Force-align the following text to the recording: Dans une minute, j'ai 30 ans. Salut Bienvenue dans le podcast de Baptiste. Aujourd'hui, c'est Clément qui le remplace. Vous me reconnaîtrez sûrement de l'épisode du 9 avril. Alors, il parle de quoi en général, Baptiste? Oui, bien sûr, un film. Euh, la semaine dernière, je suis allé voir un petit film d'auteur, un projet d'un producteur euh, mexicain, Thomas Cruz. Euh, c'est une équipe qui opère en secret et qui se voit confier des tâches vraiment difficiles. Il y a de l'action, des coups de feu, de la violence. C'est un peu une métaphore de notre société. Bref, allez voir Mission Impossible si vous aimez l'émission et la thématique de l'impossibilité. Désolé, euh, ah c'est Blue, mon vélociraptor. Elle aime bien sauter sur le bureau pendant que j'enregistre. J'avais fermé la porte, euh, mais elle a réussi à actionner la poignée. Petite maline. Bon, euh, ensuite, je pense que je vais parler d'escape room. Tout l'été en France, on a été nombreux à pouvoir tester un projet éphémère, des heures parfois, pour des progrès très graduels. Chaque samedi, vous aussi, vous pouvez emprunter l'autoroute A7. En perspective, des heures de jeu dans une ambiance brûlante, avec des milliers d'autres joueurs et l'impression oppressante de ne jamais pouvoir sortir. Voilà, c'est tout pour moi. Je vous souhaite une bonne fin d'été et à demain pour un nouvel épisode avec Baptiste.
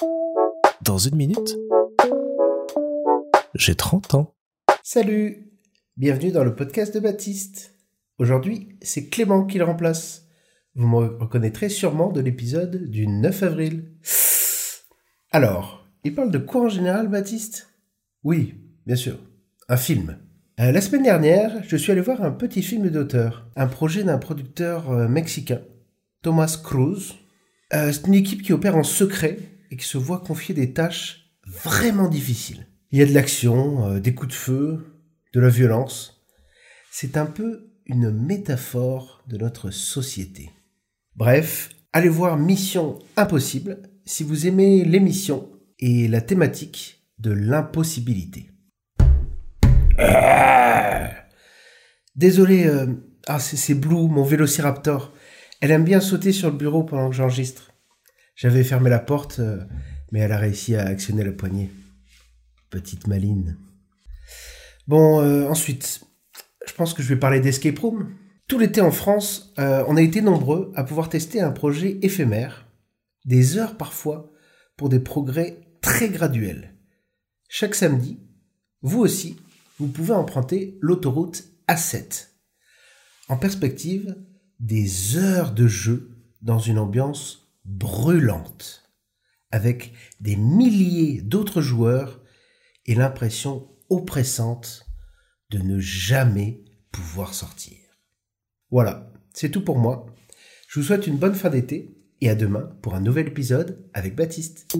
Dans 0.00 0.98
une 0.98 1.16
minute, 1.16 1.56
j'ai 3.54 3.74
30 3.74 4.14
ans. 4.14 4.34
Salut 4.82 5.50
Bienvenue 5.96 6.30
dans 6.30 6.44
le 6.44 6.54
podcast 6.54 6.94
de 6.94 7.00
Baptiste. 7.00 7.74
Aujourd'hui, 8.18 8.76
c'est 8.80 9.08
Clément 9.08 9.44
qui 9.44 9.58
le 9.58 9.64
remplace. 9.64 10.26
Vous 10.76 10.86
me 10.86 11.18
reconnaîtrez 11.18 11.68
sûrement 11.68 12.12
de 12.12 12.20
l'épisode 12.20 12.84
du 12.88 13.08
9 13.08 13.42
avril. 13.42 13.92
Alors, 15.32 15.88
il 16.04 16.14
parle 16.14 16.30
de 16.30 16.38
quoi 16.38 16.66
en 16.66 16.68
général, 16.68 17.08
Baptiste? 17.08 17.68
Oui, 18.22 18.54
bien 18.86 18.96
sûr, 18.96 19.18
un 19.68 19.76
film. 19.76 20.18
Euh, 20.60 20.70
la 20.70 20.80
semaine 20.80 21.02
dernière, 21.02 21.64
je 21.64 21.76
suis 21.76 21.90
allé 21.90 22.00
voir 22.00 22.22
un 22.22 22.30
petit 22.30 22.62
film 22.62 22.88
d'auteur, 22.90 23.50
un 23.56 23.66
projet 23.66 24.04
d'un 24.04 24.18
producteur 24.18 24.90
euh, 24.90 25.08
mexicain, 25.08 25.60
Thomas 26.22 26.60
Cruz. 26.62 27.14
Euh, 27.74 27.92
c'est 27.92 28.06
une 28.06 28.14
équipe 28.14 28.42
qui 28.42 28.52
opère 28.52 28.76
en 28.76 28.84
secret 28.84 29.38
et 29.70 29.76
qui 29.76 29.86
se 29.86 29.98
voit 29.98 30.20
confier 30.20 30.54
des 30.54 30.72
tâches 30.72 31.30
vraiment 31.46 32.08
difficiles. 32.08 32.66
Il 32.90 32.98
y 32.98 33.02
a 33.02 33.06
de 33.06 33.12
l'action, 33.12 33.98
des 33.98 34.14
coups 34.14 34.30
de 34.30 34.38
feu, 34.38 34.86
de 35.34 35.40
la 35.40 35.48
violence. 35.48 36.24
C'est 36.90 37.16
un 37.16 37.26
peu 37.26 37.70
une 37.86 38.10
métaphore 38.10 39.22
de 39.26 39.36
notre 39.36 39.70
société. 39.70 40.50
Bref, 41.16 41.70
allez 41.92 42.08
voir 42.08 42.36
Mission 42.36 42.98
Impossible 43.16 43.82
si 44.04 44.22
vous 44.24 44.46
aimez 44.46 44.84
l'émission 44.84 45.50
et 45.78 46.08
la 46.08 46.20
thématique 46.20 47.04
de 47.18 47.32
l'impossibilité. 47.32 48.50
Désolé, 52.16 52.66
euh, 52.66 52.86
ah 53.26 53.38
c'est 53.38 53.74
Blue, 53.74 54.08
mon 54.08 54.24
vélociraptor. 54.24 55.12
Elle 55.60 55.70
aime 55.70 55.84
bien 55.84 56.00
sauter 56.00 56.32
sur 56.32 56.50
le 56.50 56.56
bureau 56.56 56.84
pendant 56.84 57.10
que 57.10 57.16
j'enregistre. 57.16 57.72
J'avais 58.38 58.62
fermé 58.62 58.88
la 58.88 59.00
porte, 59.00 59.40
euh, 59.40 59.64
mais 60.12 60.20
elle 60.20 60.30
a 60.30 60.38
réussi 60.38 60.76
à 60.76 60.86
actionner 60.86 61.24
la 61.24 61.32
poignée. 61.32 61.72
Petite 62.70 63.08
maline. 63.08 63.56
Bon, 64.86 65.20
euh, 65.20 65.48
ensuite, 65.48 66.04
je 66.64 66.72
pense 66.72 66.94
que 66.94 67.02
je 67.02 67.08
vais 67.08 67.18
parler 67.18 67.40
d'escape 67.40 67.80
room. 67.80 68.14
Tout 68.46 68.60
l'été 68.60 68.80
en 68.80 68.92
France, 68.92 69.52
on 69.58 69.96
a 69.96 70.00
été 70.00 70.22
nombreux 70.22 70.72
à 70.74 70.82
pouvoir 70.82 71.10
tester 71.10 71.42
un 71.42 71.50
projet 71.50 71.98
éphémère, 72.00 72.66
des 73.26 73.58
heures 73.58 73.76
parfois, 73.76 74.30
pour 74.76 74.88
des 74.88 75.00
progrès 75.00 75.58
très 75.82 76.08
graduels. 76.08 76.74
Chaque 77.48 77.74
samedi, 77.74 78.20
vous 78.80 79.00
aussi, 79.00 79.36
vous 79.78 79.88
pouvez 79.88 80.14
emprunter 80.14 80.78
l'autoroute 80.80 81.44
A7. 81.68 82.28
En 83.28 83.36
perspective, 83.36 84.16
des 84.60 85.18
heures 85.18 85.52
de 85.52 85.66
jeu 85.66 86.10
dans 86.40 86.60
une 86.60 86.78
ambiance 86.78 87.47
brûlante, 87.68 88.90
avec 89.50 89.92
des 90.20 90.36
milliers 90.36 91.20
d'autres 91.20 91.60
joueurs 91.60 92.20
et 92.86 92.94
l'impression 92.94 93.68
oppressante 93.90 94.86
de 95.50 95.58
ne 95.58 95.78
jamais 95.78 96.64
pouvoir 96.90 97.34
sortir. 97.34 97.76
Voilà, 98.70 99.12
c'est 99.32 99.50
tout 99.50 99.64
pour 99.64 99.78
moi. 99.78 100.06
Je 100.68 100.80
vous 100.80 100.86
souhaite 100.86 101.06
une 101.06 101.16
bonne 101.16 101.34
fin 101.34 101.50
d'été 101.50 101.96
et 102.20 102.28
à 102.28 102.34
demain 102.34 102.70
pour 102.82 102.94
un 102.94 103.00
nouvel 103.00 103.28
épisode 103.28 103.88
avec 103.94 104.16
Baptiste. 104.16 104.74